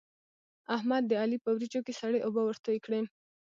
احمد 0.75 1.03
د 1.07 1.11
علي 1.21 1.37
په 1.43 1.49
وريجو 1.55 1.81
کې 1.85 1.93
سړې 2.01 2.19
اوبه 2.25 2.41
ورتوی 2.45 2.77
کړې. 2.85 3.01